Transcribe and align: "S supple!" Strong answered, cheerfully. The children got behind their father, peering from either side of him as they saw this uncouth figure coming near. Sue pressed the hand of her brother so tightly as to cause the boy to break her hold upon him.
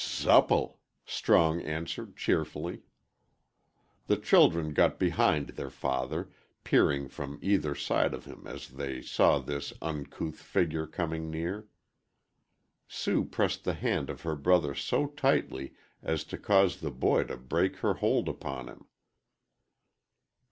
"S 0.03 0.07
supple!" 0.07 0.79
Strong 1.05 1.61
answered, 1.61 2.17
cheerfully. 2.17 2.81
The 4.07 4.17
children 4.17 4.73
got 4.73 4.97
behind 4.97 5.49
their 5.49 5.69
father, 5.69 6.31
peering 6.63 7.07
from 7.07 7.37
either 7.39 7.75
side 7.75 8.15
of 8.15 8.25
him 8.25 8.47
as 8.47 8.69
they 8.69 9.03
saw 9.03 9.37
this 9.37 9.73
uncouth 9.79 10.39
figure 10.39 10.87
coming 10.87 11.29
near. 11.29 11.67
Sue 12.87 13.23
pressed 13.25 13.63
the 13.63 13.75
hand 13.75 14.09
of 14.09 14.21
her 14.21 14.35
brother 14.35 14.73
so 14.73 15.05
tightly 15.05 15.75
as 16.01 16.23
to 16.23 16.37
cause 16.39 16.79
the 16.81 16.89
boy 16.89 17.23
to 17.25 17.37
break 17.37 17.75
her 17.85 17.93
hold 17.93 18.27
upon 18.27 18.69
him. 18.69 18.87